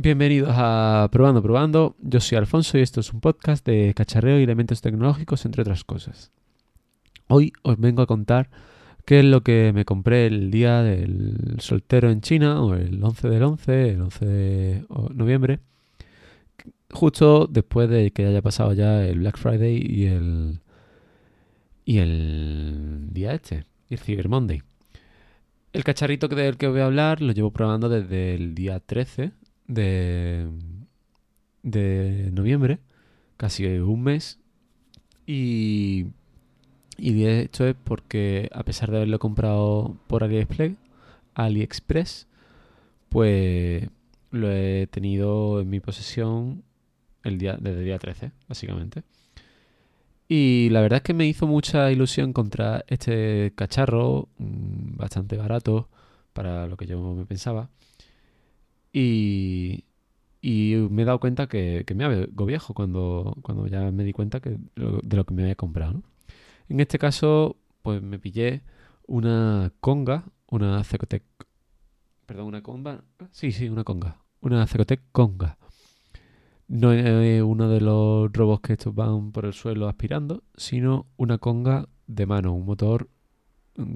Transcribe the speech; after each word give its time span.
Bienvenidos 0.00 0.50
a 0.52 1.08
Probando 1.10 1.42
Probando. 1.42 1.96
Yo 2.00 2.20
soy 2.20 2.38
Alfonso 2.38 2.78
y 2.78 2.82
esto 2.82 3.00
es 3.00 3.12
un 3.12 3.20
podcast 3.20 3.66
de 3.66 3.92
cacharreo 3.96 4.38
y 4.38 4.44
elementos 4.44 4.80
tecnológicos, 4.80 5.44
entre 5.44 5.62
otras 5.62 5.82
cosas. 5.82 6.30
Hoy 7.26 7.52
os 7.62 7.80
vengo 7.80 8.02
a 8.02 8.06
contar 8.06 8.48
qué 9.04 9.18
es 9.18 9.24
lo 9.24 9.42
que 9.42 9.72
me 9.74 9.84
compré 9.84 10.28
el 10.28 10.52
día 10.52 10.84
del 10.84 11.56
soltero 11.58 12.12
en 12.12 12.20
China, 12.20 12.62
o 12.62 12.76
el 12.76 13.02
11 13.02 13.28
del 13.28 13.42
11, 13.42 13.90
el 13.90 14.00
11 14.02 14.24
de 14.24 14.84
noviembre, 15.14 15.58
justo 16.92 17.48
después 17.48 17.90
de 17.90 18.12
que 18.12 18.24
haya 18.24 18.40
pasado 18.40 18.74
ya 18.74 19.04
el 19.04 19.18
Black 19.18 19.36
Friday 19.36 19.84
y 19.84 20.06
el, 20.06 20.60
y 21.84 21.98
el 21.98 23.08
día 23.10 23.32
este, 23.32 23.64
el 23.90 23.98
Cyber 23.98 24.28
Monday. 24.28 24.62
El 25.72 25.82
cacharrito 25.82 26.28
del 26.28 26.56
que 26.56 26.68
voy 26.68 26.82
a 26.82 26.86
hablar 26.86 27.20
lo 27.20 27.32
llevo 27.32 27.50
probando 27.50 27.88
desde 27.88 28.36
el 28.36 28.54
día 28.54 28.78
13 28.78 29.32
de, 29.68 30.48
de 31.62 32.30
noviembre, 32.32 32.80
casi 33.36 33.66
un 33.66 34.02
mes. 34.02 34.38
Y, 35.26 36.06
y 36.96 37.26
hecho 37.26 37.66
es 37.66 37.76
porque, 37.84 38.50
a 38.52 38.64
pesar 38.64 38.90
de 38.90 38.96
haberlo 38.96 39.18
comprado 39.20 39.96
por 40.08 40.24
AliExpress, 40.24 40.76
AliExpress, 41.34 42.26
pues 43.08 43.88
lo 44.30 44.50
he 44.50 44.86
tenido 44.88 45.60
en 45.60 45.70
mi 45.70 45.80
posesión 45.80 46.64
el 47.22 47.38
día, 47.38 47.56
desde 47.60 47.78
el 47.80 47.84
día 47.84 47.98
13, 47.98 48.32
básicamente. 48.48 49.02
Y 50.28 50.68
la 50.70 50.82
verdad 50.82 50.98
es 50.98 51.02
que 51.02 51.14
me 51.14 51.26
hizo 51.26 51.46
mucha 51.46 51.90
ilusión 51.90 52.30
encontrar 52.30 52.84
este 52.88 53.52
cacharro 53.54 54.28
mm, 54.38 54.96
bastante 54.96 55.36
barato 55.36 55.88
para 56.34 56.66
lo 56.66 56.76
que 56.76 56.86
yo 56.86 57.00
me 57.14 57.24
pensaba. 57.24 57.70
Y, 58.92 59.84
me 60.42 61.02
he 61.02 61.04
dado 61.04 61.20
cuenta 61.20 61.46
que, 61.46 61.84
me 61.94 62.04
hago 62.04 62.46
viejo 62.46 62.74
cuando, 62.74 63.36
cuando 63.42 63.66
ya 63.66 63.90
me 63.90 64.04
di 64.04 64.12
cuenta 64.12 64.40
de 64.40 65.16
lo 65.16 65.24
que 65.24 65.34
me 65.34 65.42
había 65.42 65.54
comprado. 65.54 66.02
En 66.68 66.80
este 66.80 66.98
caso, 66.98 67.56
pues 67.82 68.02
me 68.02 68.18
pillé 68.18 68.62
una 69.06 69.72
conga, 69.80 70.24
una 70.50 70.84
Cecotec. 70.84 71.24
Perdón, 72.26 72.46
una 72.46 72.62
conga. 72.62 73.04
Sí, 73.30 73.52
sí, 73.52 73.68
una 73.68 73.84
conga. 73.84 74.22
Una 74.40 74.66
Cecotec 74.66 75.00
conga. 75.12 75.58
No 76.68 76.92
es 76.92 77.42
uno 77.42 77.70
de 77.70 77.80
los 77.80 78.30
robots 78.30 78.60
que 78.60 78.72
estos 78.74 78.94
van 78.94 79.32
por 79.32 79.46
el 79.46 79.54
suelo 79.54 79.88
aspirando, 79.88 80.42
sino 80.54 81.06
una 81.16 81.38
conga 81.38 81.88
de 82.06 82.26
mano, 82.26 82.52
un 82.52 82.66
motor 82.66 83.08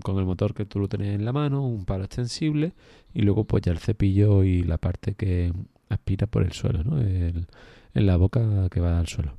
con 0.02 0.18
el 0.18 0.24
motor 0.24 0.54
que 0.54 0.64
tú 0.64 0.78
lo 0.78 0.88
tenés 0.88 1.14
en 1.14 1.24
la 1.24 1.32
mano, 1.32 1.66
un 1.66 1.84
palo 1.84 2.04
extensible 2.04 2.72
y 3.14 3.22
luego 3.22 3.44
pues 3.44 3.62
ya 3.62 3.72
el 3.72 3.78
cepillo 3.78 4.44
y 4.44 4.62
la 4.62 4.78
parte 4.78 5.14
que 5.14 5.52
aspira 5.88 6.26
por 6.26 6.42
el 6.42 6.52
suelo, 6.52 6.84
¿no? 6.84 7.00
en 7.00 7.46
la 7.94 8.16
boca 8.16 8.68
que 8.70 8.80
va 8.80 8.98
al 8.98 9.06
suelo. 9.08 9.36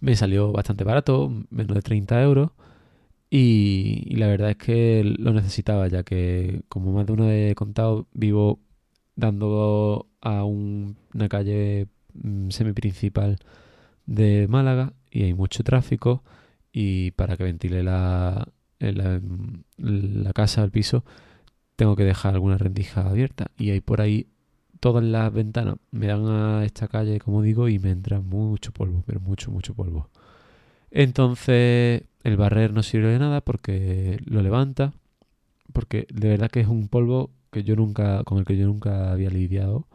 Me 0.00 0.16
salió 0.16 0.52
bastante 0.52 0.84
barato, 0.84 1.30
menos 1.50 1.74
de 1.74 1.82
30 1.82 2.22
euros. 2.22 2.50
Y, 3.30 4.14
la 4.16 4.26
verdad 4.28 4.50
es 4.50 4.56
que 4.56 5.04
lo 5.04 5.32
necesitaba, 5.32 5.88
ya 5.88 6.02
que, 6.02 6.62
como 6.68 6.92
más 6.92 7.06
de 7.06 7.12
uno 7.12 7.30
he 7.30 7.54
contado, 7.54 8.08
vivo 8.12 8.60
dando 9.16 10.08
a 10.20 10.44
una 10.44 11.28
calle 11.28 11.88
mm, 12.14 12.50
semi-principal 12.50 13.38
de 14.06 14.48
Málaga 14.48 14.94
y 15.10 15.24
hay 15.24 15.34
mucho 15.34 15.62
tráfico. 15.64 16.24
Y 16.72 17.12
para 17.12 17.36
que 17.36 17.44
ventile 17.44 17.82
la, 17.82 18.48
la, 18.80 19.20
la 19.78 20.32
casa, 20.32 20.64
el 20.64 20.70
piso, 20.70 21.04
tengo 21.76 21.96
que 21.96 22.04
dejar 22.04 22.34
alguna 22.34 22.58
rendija 22.58 23.08
abierta. 23.08 23.50
Y 23.56 23.70
hay 23.70 23.80
por 23.80 24.00
ahí 24.00 24.26
todas 24.80 25.04
las 25.04 25.32
ventanas 25.32 25.76
me 25.90 26.06
dan 26.06 26.26
a 26.26 26.64
esta 26.64 26.88
calle, 26.88 27.20
como 27.20 27.42
digo, 27.42 27.68
y 27.68 27.78
me 27.78 27.90
entra 27.90 28.20
mucho 28.20 28.72
polvo, 28.72 29.04
pero 29.06 29.20
mucho, 29.20 29.50
mucho 29.50 29.74
polvo. 29.74 30.08
Entonces, 30.90 32.02
el 32.24 32.36
barrer 32.36 32.72
no 32.72 32.82
sirve 32.82 33.08
de 33.08 33.18
nada 33.18 33.40
porque 33.42 34.18
lo 34.24 34.42
levanta, 34.42 34.92
porque 35.72 36.06
de 36.12 36.30
verdad 36.30 36.50
que 36.50 36.60
es 36.60 36.66
un 36.66 36.88
polvo 36.88 37.30
que 37.50 37.62
yo 37.62 37.76
nunca, 37.76 38.24
con 38.24 38.38
el 38.38 38.44
que 38.44 38.56
yo 38.56 38.66
nunca 38.66 39.12
había 39.12 39.30
lidiado. 39.30 39.86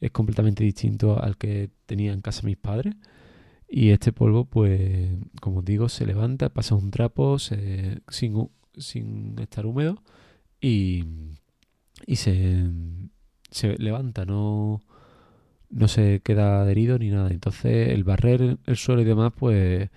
Es 0.00 0.10
completamente 0.10 0.64
distinto 0.64 1.22
al 1.22 1.36
que 1.36 1.70
tenía 1.86 2.12
en 2.12 2.22
casa 2.22 2.42
mis 2.46 2.56
padres. 2.56 2.94
Y 3.74 3.88
este 3.90 4.12
polvo, 4.12 4.44
pues, 4.44 5.10
como 5.40 5.62
digo, 5.62 5.88
se 5.88 6.04
levanta, 6.04 6.50
pasa 6.50 6.74
un 6.74 6.90
trapo 6.90 7.38
sin, 7.38 8.50
sin 8.76 9.38
estar 9.40 9.64
húmedo 9.64 10.02
y, 10.60 11.04
y 12.06 12.16
se, 12.16 12.66
se 13.50 13.78
levanta, 13.78 14.26
no, 14.26 14.82
no 15.70 15.88
se 15.88 16.20
queda 16.22 16.60
adherido 16.60 16.98
ni 16.98 17.08
nada. 17.08 17.30
Entonces 17.30 17.88
el 17.88 18.04
barrer 18.04 18.58
el 18.66 18.76
suelo 18.76 19.00
y 19.00 19.06
demás, 19.06 19.32
pues 19.34 19.88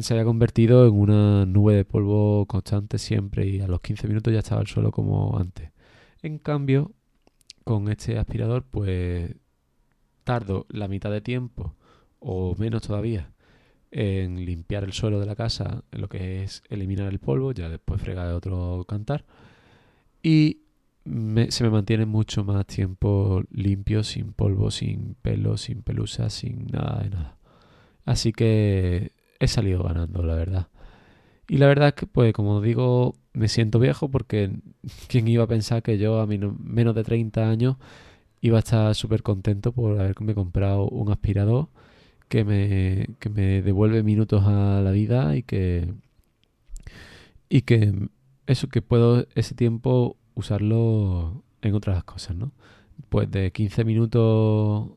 se 0.00 0.14
había 0.14 0.24
convertido 0.24 0.84
en 0.88 0.94
una 0.94 1.46
nube 1.46 1.76
de 1.76 1.84
polvo 1.84 2.46
constante 2.46 2.98
siempre 2.98 3.46
y 3.46 3.60
a 3.60 3.68
los 3.68 3.80
15 3.80 4.08
minutos 4.08 4.32
ya 4.32 4.40
estaba 4.40 4.60
el 4.60 4.66
suelo 4.66 4.90
como 4.90 5.38
antes. 5.38 5.70
En 6.20 6.38
cambio, 6.38 6.90
con 7.62 7.88
este 7.88 8.18
aspirador, 8.18 8.64
pues 8.68 9.36
tardo 10.24 10.66
la 10.68 10.88
mitad 10.88 11.12
de 11.12 11.20
tiempo 11.20 11.76
o 12.24 12.56
menos 12.56 12.82
todavía 12.82 13.30
en 13.90 14.44
limpiar 14.44 14.82
el 14.82 14.92
suelo 14.92 15.20
de 15.20 15.26
la 15.26 15.36
casa, 15.36 15.84
en 15.92 16.00
lo 16.00 16.08
que 16.08 16.42
es 16.42 16.62
eliminar 16.68 17.06
el 17.08 17.20
polvo, 17.20 17.52
ya 17.52 17.68
después 17.68 18.00
frega 18.00 18.26
de 18.26 18.32
otro 18.32 18.84
cantar. 18.88 19.24
Y 20.22 20.62
se 21.04 21.64
me 21.64 21.70
mantiene 21.70 22.06
mucho 22.06 22.44
más 22.44 22.66
tiempo 22.66 23.42
limpio, 23.52 24.02
sin 24.02 24.32
polvo, 24.32 24.70
sin 24.70 25.14
pelo, 25.22 25.56
sin 25.56 25.82
pelusa, 25.82 26.30
sin 26.30 26.66
nada 26.72 27.02
de 27.02 27.10
nada. 27.10 27.36
Así 28.04 28.32
que 28.32 29.12
he 29.38 29.46
salido 29.46 29.84
ganando, 29.84 30.22
la 30.24 30.34
verdad. 30.34 30.68
Y 31.46 31.58
la 31.58 31.66
verdad 31.66 31.88
es 31.88 31.94
que, 31.94 32.06
pues, 32.06 32.32
como 32.32 32.60
digo, 32.62 33.14
me 33.32 33.48
siento 33.48 33.78
viejo 33.78 34.10
porque 34.10 34.50
¿quién 35.08 35.28
iba 35.28 35.44
a 35.44 35.48
pensar 35.48 35.82
que 35.82 35.98
yo 35.98 36.20
a 36.20 36.26
menos 36.26 36.94
de 36.94 37.04
30 37.04 37.48
años 37.48 37.76
iba 38.40 38.58
a 38.58 38.60
estar 38.60 38.94
súper 38.94 39.22
contento 39.22 39.72
por 39.72 40.00
haberme 40.00 40.34
comprado 40.34 40.88
un 40.88 41.12
aspirador 41.12 41.68
que 42.28 42.44
me, 42.44 43.08
que 43.18 43.28
me 43.30 43.62
devuelve 43.62 44.02
minutos 44.02 44.44
a 44.46 44.80
la 44.82 44.90
vida 44.90 45.36
y 45.36 45.42
que, 45.42 45.94
y 47.48 47.62
que 47.62 48.08
eso 48.46 48.68
que 48.68 48.82
puedo 48.82 49.26
ese 49.34 49.54
tiempo 49.54 50.16
usarlo 50.34 51.42
en 51.62 51.74
otras 51.74 52.04
cosas, 52.04 52.36
¿no? 52.36 52.52
Pues 53.08 53.30
de 53.30 53.52
15 53.52 53.84
minutos 53.84 54.90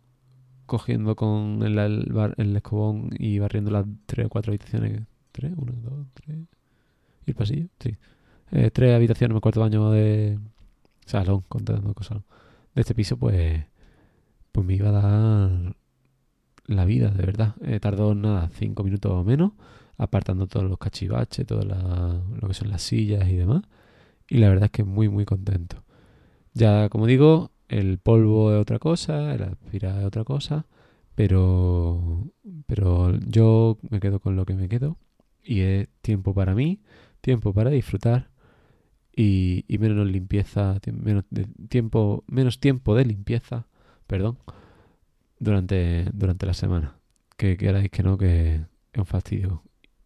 cogiendo 0.65 1.15
con 1.15 1.63
el, 1.63 1.77
el, 2.37 2.55
escobón 2.55 3.09
y 3.17 3.39
barriendo 3.39 3.71
las 3.71 3.85
3 4.05 4.27
o 4.27 4.29
4 4.29 4.51
habitaciones. 4.51 5.01
¿3? 5.33 5.53
1, 5.55 5.73
2, 5.83 6.07
3. 6.13 6.37
¿Y 7.25 7.31
el 7.31 7.35
pasillo? 7.35 7.67
Sí. 7.79 7.95
Eh, 8.51 8.71
tres 8.71 8.95
habitaciones, 8.95 9.33
un 9.35 9.41
cuarto 9.41 9.59
baño 9.59 9.91
de 9.91 10.39
salón, 11.05 11.43
contando 11.47 11.93
cosas. 11.93 12.21
De 12.75 12.81
este 12.81 12.95
piso, 12.95 13.17
pues, 13.17 13.65
pues 14.51 14.65
me 14.65 14.75
iba 14.75 14.89
a 14.89 14.91
dar 14.91 15.75
la 16.67 16.85
vida, 16.85 17.09
de 17.09 17.25
verdad. 17.25 17.55
Eh, 17.61 17.79
tardó 17.79 18.13
nada, 18.15 18.49
5 18.53 18.83
minutos 18.83 19.11
o 19.11 19.23
menos, 19.23 19.53
apartando 19.97 20.47
todos 20.47 20.69
los 20.69 20.77
cachivaches, 20.77 21.45
todo 21.47 21.63
lo 21.63 22.47
que 22.47 22.53
son 22.53 22.69
las 22.69 22.81
sillas 22.81 23.27
y 23.29 23.35
demás 23.35 23.63
y 24.29 24.37
la 24.37 24.49
verdad 24.49 24.65
es 24.65 24.71
que 24.71 24.83
muy 24.83 25.09
muy 25.09 25.25
contento. 25.25 25.83
Ya 26.53 26.89
como 26.89 27.07
digo, 27.07 27.51
el 27.69 27.99
polvo 27.99 28.53
es 28.53 28.61
otra 28.61 28.79
cosa, 28.79 29.33
el 29.35 29.43
aspirar 29.43 29.99
es 29.99 30.05
otra 30.05 30.23
cosa, 30.23 30.65
pero, 31.15 32.31
pero 32.67 33.17
yo 33.19 33.77
me 33.89 33.99
quedo 33.99 34.19
con 34.19 34.35
lo 34.35 34.45
que 34.45 34.55
me 34.55 34.69
quedo 34.69 34.97
y 35.43 35.61
es 35.61 35.89
tiempo 36.01 36.33
para 36.33 36.55
mí, 36.55 36.81
tiempo 37.21 37.53
para 37.53 37.69
disfrutar 37.69 38.29
y, 39.15 39.65
menos 39.79 40.07
limpieza, 40.07 40.79
menos 40.93 41.25
tiempo, 41.69 42.23
menos 42.27 42.59
tiempo 42.59 42.95
de 42.95 43.05
limpieza, 43.05 43.67
perdón, 44.07 44.37
durante, 45.39 46.05
durante 46.13 46.45
la 46.45 46.53
semana. 46.53 46.99
Que 47.37 47.57
queráis 47.57 47.89
que 47.91 48.03
no, 48.03 48.17
que 48.17 48.55
es 48.93 48.99
un 48.99 49.05
fastidio. 49.05 49.63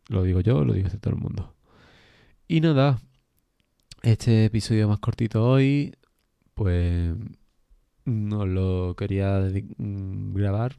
Lo 0.10 0.24
digo 0.24 0.42
yo, 0.42 0.66
lo 0.66 0.74
digo 0.74 0.90
todo 1.00 1.14
el 1.14 1.20
mundo. 1.20 1.56
Y 2.48 2.60
nada, 2.62 3.00
este 4.04 4.46
episodio 4.46 4.90
más 4.90 5.00
cortito 5.00 5.48
hoy, 5.48 5.96
pues 6.54 7.16
no 8.06 8.46
lo 8.46 8.96
quería 8.96 9.40
mm, 9.78 10.34
grabar, 10.34 10.76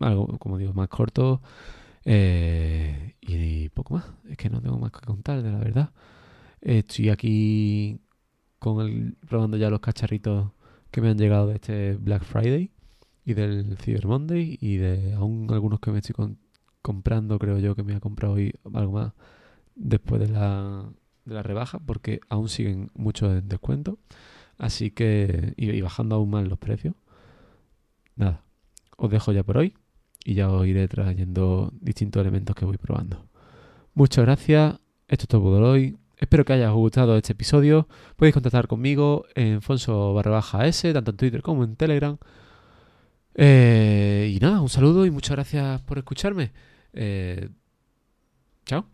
algo 0.00 0.26
como 0.38 0.58
digo, 0.58 0.72
más 0.72 0.88
corto 0.88 1.40
eh, 2.04 3.14
y, 3.20 3.68
poco 3.70 3.94
más. 3.94 4.06
Es 4.28 4.36
que 4.36 4.50
no 4.50 4.60
tengo 4.60 4.78
más 4.78 4.90
que 4.92 5.00
contar, 5.06 5.42
de 5.42 5.52
la 5.52 5.58
verdad. 5.58 5.92
Estoy 6.60 7.10
aquí 7.10 8.00
con 8.58 8.80
el, 8.84 9.16
probando 9.28 9.56
ya 9.56 9.70
los 9.70 9.80
cacharritos 9.80 10.50
que 10.90 11.00
me 11.00 11.10
han 11.10 11.18
llegado 11.18 11.48
de 11.48 11.54
este 11.54 11.94
Black 11.94 12.24
Friday 12.24 12.72
y 13.28 13.34
del 13.34 13.76
Cyber 13.76 14.06
Monday 14.06 14.56
y 14.58 14.78
de 14.78 15.12
aún 15.12 15.48
algunos 15.50 15.80
que 15.80 15.90
me 15.90 15.98
estoy 15.98 16.14
con, 16.14 16.38
comprando, 16.80 17.38
creo 17.38 17.58
yo 17.58 17.74
que 17.74 17.82
me 17.82 17.94
ha 17.94 18.00
comprado 18.00 18.34
hoy 18.34 18.54
algo 18.72 18.92
más 18.92 19.12
después 19.74 20.18
de 20.18 20.28
la, 20.28 20.90
de 21.26 21.34
la 21.34 21.42
rebaja 21.42 21.78
porque 21.78 22.20
aún 22.30 22.48
siguen 22.48 22.90
muchos 22.94 23.46
descuentos. 23.46 23.96
Así 24.56 24.90
que, 24.90 25.52
y, 25.58 25.70
y, 25.70 25.80
bajando 25.82 26.16
aún 26.16 26.30
más 26.30 26.48
los 26.48 26.58
precios. 26.58 26.94
Nada, 28.16 28.42
os 28.96 29.10
dejo 29.10 29.32
ya 29.32 29.42
por 29.42 29.58
hoy 29.58 29.74
y 30.24 30.32
ya 30.32 30.50
os 30.50 30.66
iré 30.66 30.88
trayendo 30.88 31.70
distintos 31.82 32.22
elementos 32.22 32.56
que 32.56 32.64
voy 32.64 32.78
probando. 32.78 33.26
Muchas 33.92 34.24
gracias, 34.24 34.80
esto 35.06 35.24
es 35.24 35.28
todo 35.28 35.42
por 35.42 35.62
hoy. 35.62 35.98
Espero 36.16 36.46
que 36.46 36.54
hayas 36.54 36.72
gustado 36.72 37.14
este 37.14 37.34
episodio. 37.34 37.88
Podéis 38.16 38.32
contactar 38.32 38.68
conmigo 38.68 39.26
en 39.34 39.60
Fonso 39.60 40.14
barra 40.14 40.30
baja 40.30 40.66
S, 40.66 40.90
tanto 40.94 41.10
en 41.10 41.16
Twitter 41.18 41.42
como 41.42 41.62
en 41.62 41.76
Telegram. 41.76 42.16
Eh, 43.40 44.32
y 44.34 44.40
nada, 44.40 44.60
un 44.60 44.68
saludo 44.68 45.06
y 45.06 45.12
muchas 45.12 45.36
gracias 45.36 45.80
por 45.82 45.96
escucharme. 45.96 46.50
Eh, 46.92 47.48
chao. 48.66 48.84